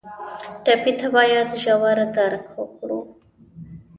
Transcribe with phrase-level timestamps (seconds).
[0.63, 2.99] ټپي ته باید ژور درک وکړو.